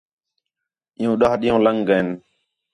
[0.97, 2.07] عِیُّوں ݙَاہ ݙِین٘ہوں لنڳ ڳئین